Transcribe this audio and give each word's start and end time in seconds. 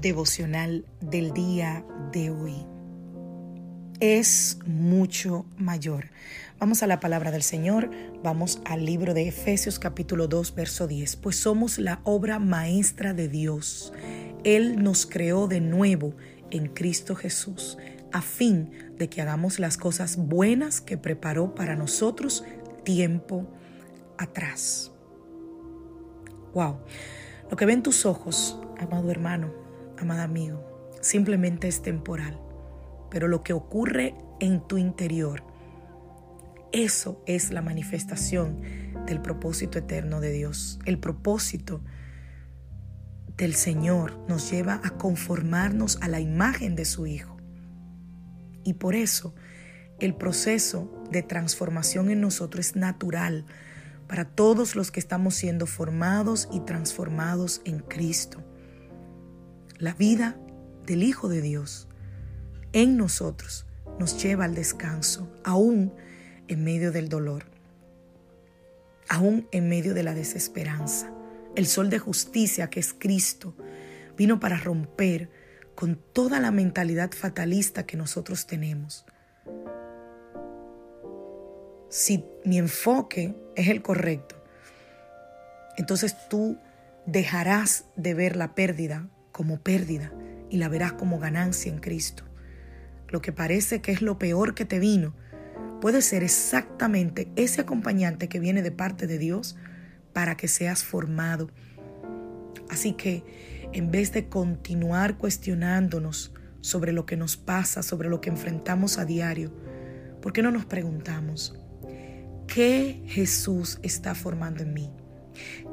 Devocional 0.00 0.84
del 1.00 1.32
día 1.32 1.84
de 2.12 2.30
hoy 2.30 2.66
es 4.00 4.58
mucho 4.66 5.46
mayor. 5.56 6.10
Vamos 6.58 6.82
a 6.82 6.86
la 6.86 7.00
palabra 7.00 7.30
del 7.30 7.42
Señor, 7.42 7.90
vamos 8.22 8.60
al 8.64 8.84
libro 8.84 9.14
de 9.14 9.28
Efesios 9.28 9.78
capítulo 9.78 10.28
2, 10.28 10.54
verso 10.54 10.86
10, 10.86 11.16
pues 11.16 11.36
somos 11.36 11.78
la 11.78 12.00
obra 12.04 12.38
maestra 12.38 13.14
de 13.14 13.28
Dios. 13.28 13.92
Él 14.44 14.82
nos 14.82 15.06
creó 15.06 15.48
de 15.48 15.60
nuevo 15.60 16.14
en 16.50 16.68
Cristo 16.68 17.14
Jesús, 17.14 17.78
a 18.12 18.22
fin 18.22 18.70
de 18.98 19.08
que 19.08 19.22
hagamos 19.22 19.58
las 19.58 19.76
cosas 19.76 20.16
buenas 20.16 20.80
que 20.80 20.96
preparó 20.96 21.54
para 21.54 21.74
nosotros 21.74 22.44
tiempo 22.84 23.46
atrás. 24.18 24.92
Wow. 26.54 26.78
Lo 27.50 27.56
que 27.56 27.66
ven 27.66 27.82
tus 27.82 28.06
ojos, 28.06 28.58
amado 28.78 29.10
hermano, 29.10 29.65
amada 29.98 30.24
amigo, 30.24 30.90
simplemente 31.00 31.68
es 31.68 31.82
temporal. 31.82 32.40
Pero 33.10 33.28
lo 33.28 33.42
que 33.42 33.52
ocurre 33.52 34.14
en 34.40 34.66
tu 34.66 34.78
interior, 34.78 35.42
eso 36.72 37.22
es 37.26 37.50
la 37.52 37.62
manifestación 37.62 38.60
del 39.06 39.20
propósito 39.22 39.78
eterno 39.78 40.20
de 40.20 40.32
Dios. 40.32 40.78
El 40.84 40.98
propósito 40.98 41.80
del 43.36 43.54
Señor 43.54 44.18
nos 44.28 44.50
lleva 44.50 44.80
a 44.82 44.90
conformarnos 44.90 45.98
a 46.00 46.08
la 46.08 46.20
imagen 46.20 46.74
de 46.74 46.84
su 46.84 47.06
Hijo. 47.06 47.36
Y 48.64 48.74
por 48.74 48.94
eso 48.94 49.34
el 50.00 50.14
proceso 50.14 50.92
de 51.10 51.22
transformación 51.22 52.10
en 52.10 52.20
nosotros 52.20 52.66
es 52.66 52.76
natural 52.76 53.46
para 54.08 54.24
todos 54.24 54.76
los 54.76 54.90
que 54.90 55.00
estamos 55.00 55.34
siendo 55.34 55.66
formados 55.66 56.48
y 56.52 56.60
transformados 56.60 57.60
en 57.64 57.78
Cristo. 57.80 58.42
La 59.78 59.92
vida 59.92 60.38
del 60.86 61.02
Hijo 61.02 61.28
de 61.28 61.42
Dios 61.42 61.86
en 62.72 62.96
nosotros 62.96 63.66
nos 63.98 64.22
lleva 64.22 64.46
al 64.46 64.54
descanso, 64.54 65.30
aún 65.44 65.92
en 66.48 66.64
medio 66.64 66.92
del 66.92 67.10
dolor, 67.10 67.44
aún 69.06 69.46
en 69.52 69.68
medio 69.68 69.92
de 69.92 70.02
la 70.02 70.14
desesperanza. 70.14 71.12
El 71.56 71.66
sol 71.66 71.90
de 71.90 71.98
justicia 71.98 72.70
que 72.70 72.80
es 72.80 72.94
Cristo 72.94 73.54
vino 74.16 74.40
para 74.40 74.56
romper 74.56 75.28
con 75.74 75.96
toda 75.96 76.40
la 76.40 76.52
mentalidad 76.52 77.10
fatalista 77.10 77.84
que 77.84 77.98
nosotros 77.98 78.46
tenemos. 78.46 79.04
Si 81.90 82.24
mi 82.46 82.56
enfoque 82.56 83.36
es 83.56 83.68
el 83.68 83.82
correcto, 83.82 84.42
entonces 85.76 86.16
tú 86.30 86.56
dejarás 87.04 87.84
de 87.96 88.14
ver 88.14 88.36
la 88.36 88.54
pérdida 88.54 89.10
como 89.36 89.58
pérdida 89.58 90.10
y 90.48 90.56
la 90.56 90.70
verás 90.70 90.94
como 90.94 91.18
ganancia 91.18 91.70
en 91.70 91.78
Cristo. 91.78 92.24
Lo 93.10 93.20
que 93.20 93.32
parece 93.32 93.82
que 93.82 93.92
es 93.92 94.00
lo 94.00 94.18
peor 94.18 94.54
que 94.54 94.64
te 94.64 94.78
vino 94.78 95.12
puede 95.82 96.00
ser 96.00 96.22
exactamente 96.22 97.28
ese 97.36 97.60
acompañante 97.60 98.30
que 98.30 98.40
viene 98.40 98.62
de 98.62 98.70
parte 98.70 99.06
de 99.06 99.18
Dios 99.18 99.54
para 100.14 100.38
que 100.38 100.48
seas 100.48 100.84
formado. 100.84 101.50
Así 102.70 102.94
que 102.94 103.24
en 103.74 103.90
vez 103.90 104.10
de 104.10 104.26
continuar 104.30 105.18
cuestionándonos 105.18 106.32
sobre 106.62 106.92
lo 106.92 107.04
que 107.04 107.18
nos 107.18 107.36
pasa, 107.36 107.82
sobre 107.82 108.08
lo 108.08 108.22
que 108.22 108.30
enfrentamos 108.30 108.96
a 108.96 109.04
diario, 109.04 109.52
¿por 110.22 110.32
qué 110.32 110.40
no 110.40 110.50
nos 110.50 110.64
preguntamos, 110.64 111.60
¿qué 112.46 113.02
Jesús 113.04 113.80
está 113.82 114.14
formando 114.14 114.62
en 114.62 114.72
mí? 114.72 114.90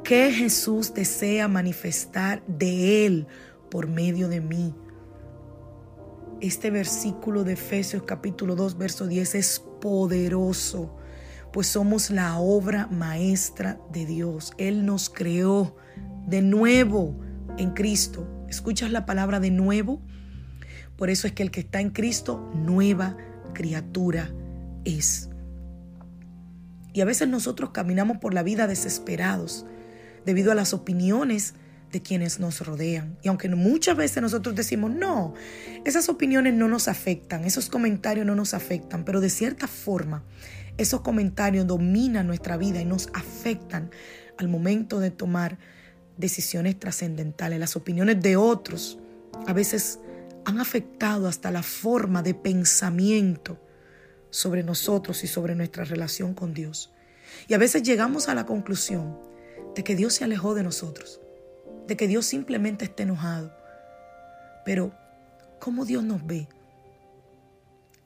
¿Qué 0.04 0.30
Jesús 0.30 0.92
desea 0.92 1.48
manifestar 1.48 2.44
de 2.46 3.06
Él 3.06 3.26
por 3.74 3.88
medio 3.88 4.28
de 4.28 4.40
mí. 4.40 4.72
Este 6.40 6.70
versículo 6.70 7.42
de 7.42 7.54
Efesios 7.54 8.04
capítulo 8.04 8.54
2, 8.54 8.78
verso 8.78 9.08
10 9.08 9.34
es 9.34 9.64
poderoso, 9.80 10.96
pues 11.52 11.66
somos 11.66 12.10
la 12.10 12.38
obra 12.38 12.86
maestra 12.86 13.80
de 13.92 14.06
Dios. 14.06 14.52
Él 14.58 14.86
nos 14.86 15.10
creó 15.10 15.74
de 16.24 16.40
nuevo 16.40 17.18
en 17.58 17.72
Cristo. 17.72 18.46
¿Escuchas 18.48 18.92
la 18.92 19.06
palabra 19.06 19.40
de 19.40 19.50
nuevo? 19.50 20.00
Por 20.94 21.10
eso 21.10 21.26
es 21.26 21.32
que 21.32 21.42
el 21.42 21.50
que 21.50 21.58
está 21.58 21.80
en 21.80 21.90
Cristo, 21.90 22.48
nueva 22.54 23.16
criatura 23.54 24.32
es. 24.84 25.30
Y 26.92 27.00
a 27.00 27.04
veces 27.04 27.26
nosotros 27.26 27.70
caminamos 27.70 28.18
por 28.18 28.34
la 28.34 28.44
vida 28.44 28.68
desesperados 28.68 29.66
debido 30.24 30.52
a 30.52 30.54
las 30.54 30.74
opiniones 30.74 31.54
de 31.94 32.02
quienes 32.02 32.40
nos 32.40 32.60
rodean. 32.66 33.16
Y 33.22 33.28
aunque 33.28 33.48
muchas 33.48 33.96
veces 33.96 34.20
nosotros 34.20 34.56
decimos, 34.56 34.90
no, 34.90 35.32
esas 35.84 36.08
opiniones 36.08 36.52
no 36.52 36.66
nos 36.66 36.88
afectan, 36.88 37.44
esos 37.44 37.70
comentarios 37.70 38.26
no 38.26 38.34
nos 38.34 38.52
afectan, 38.52 39.04
pero 39.04 39.20
de 39.20 39.30
cierta 39.30 39.68
forma 39.68 40.24
esos 40.76 41.02
comentarios 41.02 41.68
dominan 41.68 42.26
nuestra 42.26 42.56
vida 42.56 42.80
y 42.80 42.84
nos 42.84 43.08
afectan 43.14 43.92
al 44.38 44.48
momento 44.48 44.98
de 44.98 45.12
tomar 45.12 45.56
decisiones 46.16 46.80
trascendentales. 46.80 47.60
Las 47.60 47.76
opiniones 47.76 48.20
de 48.20 48.36
otros 48.36 48.98
a 49.46 49.52
veces 49.52 50.00
han 50.44 50.58
afectado 50.58 51.28
hasta 51.28 51.52
la 51.52 51.62
forma 51.62 52.24
de 52.24 52.34
pensamiento 52.34 53.60
sobre 54.30 54.64
nosotros 54.64 55.22
y 55.22 55.28
sobre 55.28 55.54
nuestra 55.54 55.84
relación 55.84 56.34
con 56.34 56.54
Dios. 56.54 56.92
Y 57.46 57.54
a 57.54 57.58
veces 57.58 57.84
llegamos 57.84 58.28
a 58.28 58.34
la 58.34 58.46
conclusión 58.46 59.16
de 59.76 59.84
que 59.84 59.94
Dios 59.94 60.14
se 60.14 60.24
alejó 60.24 60.56
de 60.56 60.64
nosotros 60.64 61.20
de 61.86 61.96
que 61.96 62.08
Dios 62.08 62.26
simplemente 62.26 62.84
esté 62.84 63.02
enojado. 63.02 63.52
Pero, 64.64 64.92
¿cómo 65.60 65.84
Dios 65.84 66.04
nos 66.04 66.26
ve? 66.26 66.48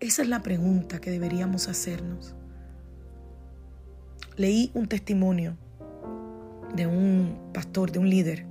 Esa 0.01 0.23
es 0.23 0.29
la 0.29 0.43
pregunta 0.43 1.01
que 1.01 1.11
deberíamos 1.11 1.69
hacernos. 1.69 2.35
Leí 4.37 4.71
un 4.75 4.87
testimonio 4.87 5.57
de 6.75 6.87
un 6.87 7.51
pastor, 7.53 7.91
de 7.91 7.99
un 7.99 8.09
líder, 8.09 8.47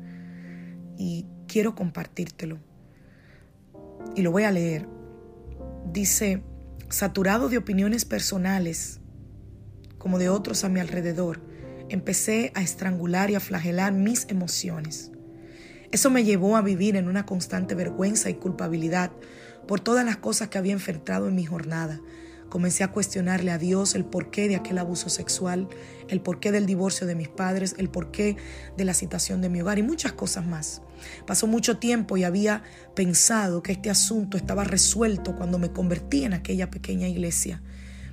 y 0.98 1.26
quiero 1.48 1.76
compartírtelo. 1.76 2.60
Y 4.16 4.22
lo 4.22 4.32
voy 4.32 4.44
a 4.44 4.52
leer. 4.52 4.88
Dice, 5.92 6.44
saturado 6.90 7.50
de 7.50 7.58
opiniones 7.58 8.04
personales, 8.04 9.00
como 9.98 10.20
de 10.20 10.30
otros 10.30 10.64
a 10.64 10.70
mi 10.70 10.80
alrededor, 10.80 11.42
empecé 11.90 12.52
a 12.56 12.62
estrangular 12.62 13.30
y 13.32 13.36
a 13.36 13.40
flagelar 13.40 13.94
mis 13.94 14.28
emociones. 14.30 15.12
Eso 15.92 16.10
me 16.10 16.24
llevó 16.24 16.58
a 16.58 16.62
vivir 16.62 16.96
en 16.96 17.08
una 17.08 17.26
constante 17.26 17.76
vergüenza 17.76 18.30
y 18.30 18.36
culpabilidad 18.36 19.12
por 19.68 19.80
todas 19.80 20.06
las 20.06 20.18
cosas 20.18 20.50
que 20.50 20.58
había 20.58 20.74
enfrentado 20.74 21.28
en 21.28 21.36
mi 21.36 21.46
jornada. 21.46 22.02
Comencé 22.50 22.84
a 22.84 22.92
cuestionarle 22.92 23.52
a 23.52 23.58
Dios 23.58 23.94
el 23.96 24.06
porqué 24.06 24.48
de 24.48 24.56
aquel 24.56 24.78
abuso 24.78 25.10
sexual, 25.10 25.68
el 26.08 26.22
porqué 26.22 26.52
del 26.52 26.66
divorcio 26.66 27.06
de 27.06 27.16
mis 27.16 27.28
padres, 27.28 27.76
el 27.78 27.90
porqué 27.90 28.38
de 28.78 28.86
la 28.86 28.94
situación 28.94 29.42
de 29.42 29.50
mi 29.50 29.62
hogar 29.62 29.80
y 29.80 29.84
muchas 29.84 30.14
cosas 30.14 30.46
más. 30.46 30.82
Pasó 31.26 31.46
mucho 31.48 31.78
tiempo 31.78 32.16
y 32.16 32.24
había 32.24 32.64
pensado 32.96 33.62
que 33.64 33.74
este 33.74 33.90
asunto 33.90 34.38
estaba 34.38 34.64
resuelto 34.64 35.36
cuando 35.36 35.60
me 35.60 35.72
convertí 35.72 36.24
en 36.24 36.34
aquella 36.34 36.72
pequeña 36.72 37.08
iglesia. 37.08 37.62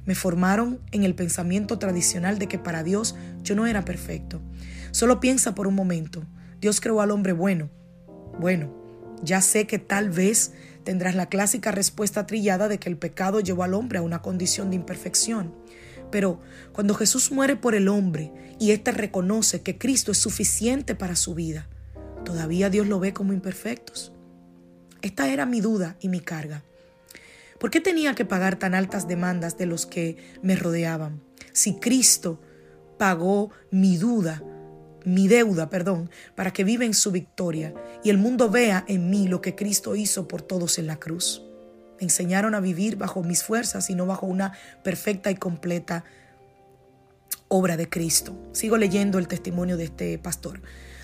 Me 0.04 0.14
formaron 0.16 0.80
en 0.90 1.04
el 1.04 1.14
pensamiento 1.14 1.78
tradicional 1.78 2.38
de 2.38 2.48
que 2.48 2.58
para 2.58 2.82
Dios 2.82 3.14
yo 3.42 3.54
no 3.54 3.66
era 3.66 3.84
perfecto. 3.84 4.42
Solo 4.90 5.20
piensa 5.20 5.54
por 5.54 5.66
un 5.66 5.74
momento. 5.74 6.24
Dios 6.64 6.80
creó 6.80 7.02
al 7.02 7.10
hombre 7.10 7.34
bueno. 7.34 7.68
Bueno, 8.40 8.74
ya 9.22 9.42
sé 9.42 9.66
que 9.66 9.78
tal 9.78 10.08
vez 10.08 10.54
tendrás 10.82 11.14
la 11.14 11.26
clásica 11.26 11.72
respuesta 11.72 12.26
trillada 12.26 12.68
de 12.68 12.78
que 12.78 12.88
el 12.88 12.96
pecado 12.96 13.40
llevó 13.40 13.64
al 13.64 13.74
hombre 13.74 13.98
a 13.98 14.02
una 14.02 14.22
condición 14.22 14.70
de 14.70 14.76
imperfección. 14.76 15.54
Pero 16.10 16.40
cuando 16.72 16.94
Jesús 16.94 17.30
muere 17.30 17.56
por 17.56 17.74
el 17.74 17.86
hombre 17.86 18.32
y 18.58 18.70
éste 18.70 18.92
reconoce 18.92 19.60
que 19.60 19.76
Cristo 19.76 20.10
es 20.10 20.16
suficiente 20.16 20.94
para 20.94 21.16
su 21.16 21.34
vida, 21.34 21.68
todavía 22.24 22.70
Dios 22.70 22.86
lo 22.86 22.98
ve 22.98 23.12
como 23.12 23.34
imperfectos. 23.34 24.14
Esta 25.02 25.28
era 25.28 25.44
mi 25.44 25.60
duda 25.60 25.98
y 26.00 26.08
mi 26.08 26.20
carga. 26.20 26.62
¿Por 27.60 27.70
qué 27.70 27.82
tenía 27.82 28.14
que 28.14 28.24
pagar 28.24 28.56
tan 28.56 28.74
altas 28.74 29.06
demandas 29.06 29.58
de 29.58 29.66
los 29.66 29.84
que 29.84 30.16
me 30.40 30.56
rodeaban? 30.56 31.20
Si 31.52 31.74
Cristo 31.74 32.40
pagó 32.96 33.50
mi 33.70 33.98
duda, 33.98 34.42
mi 35.04 35.28
deuda, 35.28 35.70
perdón, 35.70 36.10
para 36.34 36.52
que 36.52 36.64
viva 36.64 36.84
en 36.84 36.94
su 36.94 37.10
victoria 37.10 37.74
y 38.02 38.10
el 38.10 38.18
mundo 38.18 38.50
vea 38.50 38.84
en 38.88 39.10
mí 39.10 39.28
lo 39.28 39.40
que 39.40 39.54
Cristo 39.54 39.96
hizo 39.96 40.28
por 40.28 40.42
todos 40.42 40.78
en 40.78 40.86
la 40.86 40.96
cruz. 40.96 41.42
Me 41.98 42.04
enseñaron 42.04 42.54
a 42.54 42.60
vivir 42.60 42.96
bajo 42.96 43.22
mis 43.22 43.42
fuerzas 43.42 43.90
y 43.90 43.94
no 43.94 44.06
bajo 44.06 44.26
una 44.26 44.52
perfecta 44.82 45.30
y 45.30 45.36
completa 45.36 46.04
obra 47.48 47.76
de 47.76 47.88
Cristo. 47.88 48.36
Sigo 48.52 48.76
leyendo 48.76 49.18
el 49.18 49.28
testimonio 49.28 49.76
de 49.76 49.84
este 49.84 50.18
pastor. 50.18 50.60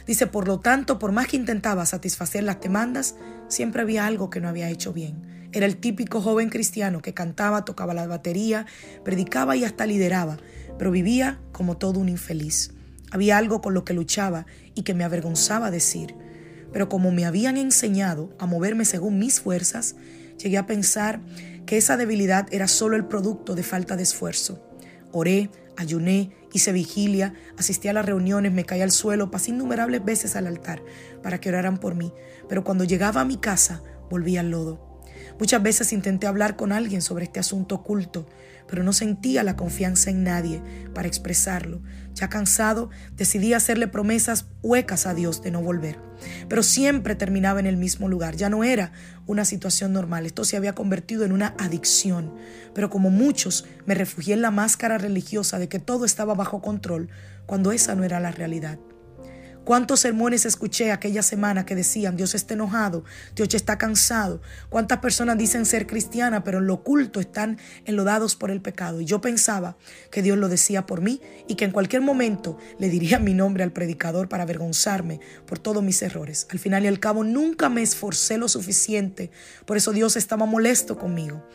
Dice, 0.06 0.26
por 0.26 0.48
lo 0.48 0.58
tanto, 0.58 0.98
por 0.98 1.12
más 1.12 1.28
que 1.28 1.36
intentaba 1.36 1.86
satisfacer 1.86 2.42
las 2.42 2.60
demandas, 2.60 3.14
siempre 3.48 3.82
había 3.82 4.06
algo 4.06 4.30
que 4.30 4.40
no 4.40 4.48
había 4.48 4.68
hecho 4.68 4.92
bien. 4.92 5.48
Era 5.52 5.66
el 5.66 5.76
típico 5.76 6.20
joven 6.20 6.48
cristiano 6.48 7.02
que 7.02 7.14
cantaba, 7.14 7.64
tocaba 7.64 7.94
la 7.94 8.06
batería, 8.06 8.66
predicaba 9.04 9.56
y 9.56 9.64
hasta 9.64 9.86
lideraba, 9.86 10.38
pero 10.78 10.90
vivía 10.90 11.40
como 11.52 11.76
todo 11.76 12.00
un 12.00 12.08
infeliz. 12.08 12.72
Había 13.10 13.38
algo 13.38 13.60
con 13.60 13.74
lo 13.74 13.84
que 13.84 13.94
luchaba 13.94 14.46
y 14.74 14.82
que 14.82 14.94
me 14.94 15.04
avergonzaba 15.04 15.70
decir. 15.70 16.14
Pero 16.72 16.88
como 16.88 17.10
me 17.10 17.24
habían 17.24 17.56
enseñado 17.56 18.34
a 18.38 18.46
moverme 18.46 18.84
según 18.84 19.18
mis 19.18 19.40
fuerzas, 19.40 19.96
llegué 20.38 20.58
a 20.58 20.66
pensar 20.66 21.20
que 21.66 21.76
esa 21.76 21.96
debilidad 21.96 22.46
era 22.52 22.68
solo 22.68 22.96
el 22.96 23.06
producto 23.06 23.54
de 23.54 23.62
falta 23.62 23.96
de 23.96 24.04
esfuerzo. 24.04 24.64
Oré, 25.12 25.50
ayuné, 25.76 26.32
hice 26.52 26.72
vigilia, 26.72 27.34
asistí 27.56 27.88
a 27.88 27.92
las 27.92 28.06
reuniones, 28.06 28.52
me 28.52 28.64
caí 28.64 28.80
al 28.80 28.92
suelo, 28.92 29.30
pasé 29.30 29.50
innumerables 29.50 30.04
veces 30.04 30.36
al 30.36 30.46
altar 30.46 30.82
para 31.22 31.40
que 31.40 31.48
oraran 31.48 31.78
por 31.78 31.94
mí, 31.94 32.12
pero 32.48 32.64
cuando 32.64 32.84
llegaba 32.84 33.20
a 33.20 33.24
mi 33.24 33.36
casa 33.36 33.82
volví 34.08 34.36
al 34.36 34.50
lodo. 34.50 34.89
Muchas 35.40 35.62
veces 35.62 35.94
intenté 35.94 36.26
hablar 36.26 36.54
con 36.54 36.70
alguien 36.70 37.00
sobre 37.00 37.24
este 37.24 37.40
asunto 37.40 37.76
oculto, 37.76 38.28
pero 38.68 38.84
no 38.84 38.92
sentía 38.92 39.42
la 39.42 39.56
confianza 39.56 40.10
en 40.10 40.22
nadie 40.22 40.62
para 40.94 41.08
expresarlo. 41.08 41.80
Ya 42.14 42.28
cansado, 42.28 42.90
decidí 43.16 43.54
hacerle 43.54 43.88
promesas 43.88 44.48
huecas 44.62 45.06
a 45.06 45.14
Dios 45.14 45.42
de 45.42 45.50
no 45.50 45.62
volver. 45.62 45.98
Pero 46.46 46.62
siempre 46.62 47.14
terminaba 47.14 47.58
en 47.58 47.66
el 47.66 47.78
mismo 47.78 48.06
lugar. 48.06 48.36
Ya 48.36 48.50
no 48.50 48.64
era 48.64 48.92
una 49.26 49.46
situación 49.46 49.94
normal. 49.94 50.26
Esto 50.26 50.44
se 50.44 50.58
había 50.58 50.74
convertido 50.74 51.24
en 51.24 51.32
una 51.32 51.54
adicción. 51.58 52.34
Pero 52.74 52.90
como 52.90 53.08
muchos, 53.08 53.64
me 53.86 53.94
refugié 53.94 54.34
en 54.34 54.42
la 54.42 54.50
máscara 54.50 54.98
religiosa 54.98 55.58
de 55.58 55.70
que 55.70 55.78
todo 55.78 56.04
estaba 56.04 56.34
bajo 56.34 56.60
control, 56.60 57.08
cuando 57.46 57.72
esa 57.72 57.94
no 57.94 58.04
era 58.04 58.20
la 58.20 58.30
realidad. 58.30 58.78
¿Cuántos 59.64 60.00
sermones 60.00 60.46
escuché 60.46 60.90
aquella 60.90 61.22
semana 61.22 61.66
que 61.66 61.74
decían 61.74 62.16
Dios 62.16 62.34
está 62.34 62.54
enojado, 62.54 63.04
Dios 63.36 63.54
está 63.54 63.76
cansado? 63.76 64.40
¿Cuántas 64.70 64.98
personas 64.98 65.36
dicen 65.36 65.66
ser 65.66 65.86
cristianas 65.86 66.42
pero 66.44 66.58
en 66.58 66.66
lo 66.66 66.74
oculto 66.74 67.20
están 67.20 67.58
enlodados 67.84 68.36
por 68.36 68.50
el 68.50 68.62
pecado? 68.62 69.00
Y 69.00 69.04
yo 69.04 69.20
pensaba 69.20 69.76
que 70.10 70.22
Dios 70.22 70.38
lo 70.38 70.48
decía 70.48 70.86
por 70.86 71.02
mí 71.02 71.20
y 71.46 71.56
que 71.56 71.66
en 71.66 71.72
cualquier 71.72 72.00
momento 72.00 72.58
le 72.78 72.88
diría 72.88 73.18
mi 73.18 73.34
nombre 73.34 73.62
al 73.62 73.72
predicador 73.72 74.28
para 74.28 74.44
avergonzarme 74.44 75.20
por 75.46 75.58
todos 75.58 75.82
mis 75.82 76.00
errores. 76.00 76.46
Al 76.50 76.58
final 76.58 76.84
y 76.84 76.88
al 76.88 76.98
cabo 76.98 77.22
nunca 77.22 77.68
me 77.68 77.82
esforcé 77.82 78.38
lo 78.38 78.48
suficiente, 78.48 79.30
por 79.66 79.76
eso 79.76 79.92
Dios 79.92 80.16
estaba 80.16 80.46
molesto 80.46 80.98
conmigo. 80.98 81.46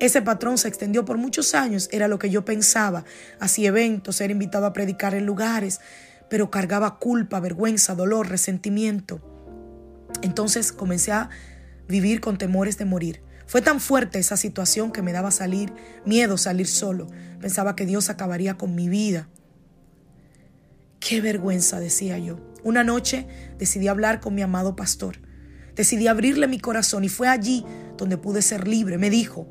Ese 0.00 0.20
patrón 0.20 0.58
se 0.58 0.68
extendió 0.68 1.04
por 1.06 1.16
muchos 1.16 1.54
años, 1.54 1.88
era 1.92 2.08
lo 2.08 2.18
que 2.18 2.30
yo 2.30 2.44
pensaba. 2.44 3.04
Hacía 3.40 3.68
eventos, 3.68 4.20
era 4.20 4.32
invitado 4.32 4.66
a 4.66 4.72
predicar 4.74 5.14
en 5.14 5.24
lugares 5.24 5.80
pero 6.30 6.50
cargaba 6.50 6.98
culpa, 6.98 7.40
vergüenza, 7.40 7.94
dolor, 7.94 8.28
resentimiento. 8.28 9.20
Entonces 10.22 10.72
comencé 10.72 11.12
a 11.12 11.30
vivir 11.88 12.20
con 12.20 12.38
temores 12.38 12.78
de 12.78 12.84
morir. 12.84 13.22
Fue 13.46 13.60
tan 13.60 13.80
fuerte 13.80 14.18
esa 14.18 14.36
situación 14.36 14.90
que 14.90 15.02
me 15.02 15.12
daba 15.12 15.30
salir, 15.30 15.72
miedo 16.04 16.38
salir 16.38 16.66
solo. 16.66 17.06
Pensaba 17.40 17.76
que 17.76 17.86
Dios 17.86 18.08
acabaría 18.08 18.56
con 18.56 18.74
mi 18.74 18.88
vida. 18.88 19.28
Qué 20.98 21.20
vergüenza, 21.20 21.80
decía 21.80 22.18
yo. 22.18 22.40
Una 22.62 22.82
noche 22.82 23.26
decidí 23.58 23.88
hablar 23.88 24.20
con 24.20 24.34
mi 24.34 24.40
amado 24.40 24.74
pastor. 24.74 25.18
Decidí 25.76 26.06
abrirle 26.06 26.48
mi 26.48 26.58
corazón 26.58 27.04
y 27.04 27.08
fue 27.08 27.28
allí 27.28 27.64
donde 27.98 28.16
pude 28.16 28.40
ser 28.40 28.66
libre. 28.66 28.96
Me 28.96 29.10
dijo, 29.10 29.46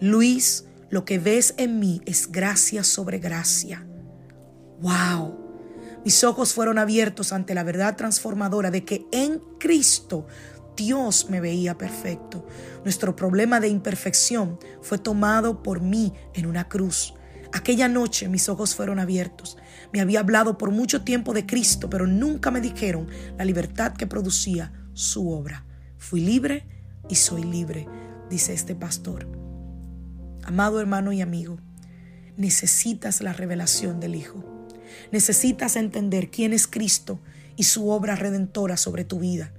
Luis, 0.00 0.64
lo 0.90 1.04
que 1.04 1.18
ves 1.18 1.54
en 1.56 1.80
mí 1.80 2.00
es 2.06 2.30
gracia 2.30 2.84
sobre 2.84 3.18
gracia. 3.18 3.84
¡Wow! 4.80 5.43
Mis 6.04 6.22
ojos 6.22 6.52
fueron 6.52 6.78
abiertos 6.78 7.32
ante 7.32 7.54
la 7.54 7.62
verdad 7.62 7.96
transformadora 7.96 8.70
de 8.70 8.84
que 8.84 9.06
en 9.10 9.40
Cristo 9.58 10.26
Dios 10.76 11.28
me 11.30 11.40
veía 11.40 11.78
perfecto. 11.78 12.46
Nuestro 12.84 13.16
problema 13.16 13.60
de 13.60 13.68
imperfección 13.68 14.58
fue 14.82 14.98
tomado 14.98 15.62
por 15.62 15.80
mí 15.80 16.12
en 16.34 16.46
una 16.46 16.68
cruz. 16.68 17.14
Aquella 17.52 17.88
noche 17.88 18.28
mis 18.28 18.48
ojos 18.48 18.74
fueron 18.74 18.98
abiertos. 18.98 19.56
Me 19.92 20.00
había 20.00 20.20
hablado 20.20 20.58
por 20.58 20.72
mucho 20.72 21.02
tiempo 21.02 21.32
de 21.32 21.46
Cristo, 21.46 21.88
pero 21.88 22.06
nunca 22.06 22.50
me 22.50 22.60
dijeron 22.60 23.08
la 23.38 23.44
libertad 23.44 23.94
que 23.94 24.06
producía 24.06 24.72
su 24.92 25.30
obra. 25.30 25.64
Fui 25.96 26.20
libre 26.20 26.66
y 27.08 27.14
soy 27.14 27.44
libre, 27.44 27.86
dice 28.28 28.52
este 28.52 28.74
pastor. 28.74 29.28
Amado 30.44 30.80
hermano 30.80 31.12
y 31.12 31.22
amigo, 31.22 31.58
necesitas 32.36 33.22
la 33.22 33.32
revelación 33.32 34.00
del 34.00 34.16
Hijo. 34.16 34.53
Necesitas 35.12 35.76
entender 35.76 36.30
quién 36.30 36.52
es 36.52 36.66
Cristo 36.66 37.20
y 37.56 37.64
su 37.64 37.88
obra 37.88 38.16
redentora 38.16 38.76
sobre 38.76 39.04
tu 39.04 39.20
vida. 39.20 39.52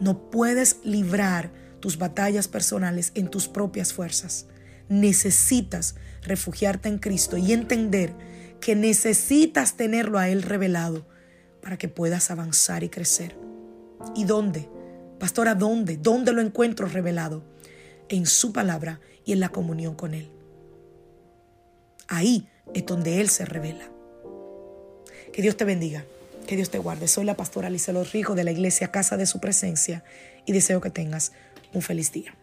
No 0.00 0.30
puedes 0.30 0.78
librar 0.84 1.52
tus 1.80 1.98
batallas 1.98 2.48
personales 2.48 3.12
en 3.14 3.28
tus 3.28 3.48
propias 3.48 3.92
fuerzas. 3.92 4.46
Necesitas 4.88 5.96
refugiarte 6.22 6.88
en 6.88 6.98
Cristo 6.98 7.36
y 7.36 7.52
entender 7.52 8.14
que 8.60 8.74
necesitas 8.74 9.76
tenerlo 9.76 10.18
a 10.18 10.28
Él 10.28 10.42
revelado 10.42 11.06
para 11.62 11.76
que 11.76 11.88
puedas 11.88 12.30
avanzar 12.30 12.82
y 12.82 12.88
crecer. 12.88 13.36
¿Y 14.14 14.24
dónde? 14.24 14.68
Pastora, 15.18 15.54
¿dónde? 15.54 15.96
¿Dónde 15.96 16.32
lo 16.32 16.40
encuentro 16.40 16.86
revelado? 16.86 17.44
En 18.08 18.26
su 18.26 18.52
palabra 18.52 19.00
y 19.24 19.32
en 19.32 19.40
la 19.40 19.48
comunión 19.48 19.94
con 19.94 20.14
Él. 20.14 20.30
Ahí 22.08 22.48
es 22.74 22.84
donde 22.84 23.20
Él 23.20 23.28
se 23.28 23.44
revela. 23.44 23.93
Que 25.34 25.42
Dios 25.42 25.56
te 25.56 25.64
bendiga, 25.64 26.04
que 26.46 26.54
Dios 26.54 26.70
te 26.70 26.78
guarde. 26.78 27.08
Soy 27.08 27.24
la 27.24 27.36
pastora 27.36 27.68
Licelo 27.68 28.04
Rijo 28.04 28.36
de 28.36 28.44
la 28.44 28.52
iglesia 28.52 28.92
Casa 28.92 29.16
de 29.16 29.26
Su 29.26 29.40
Presencia 29.40 30.04
y 30.46 30.52
deseo 30.52 30.80
que 30.80 30.90
tengas 30.90 31.32
un 31.72 31.82
feliz 31.82 32.12
día. 32.12 32.36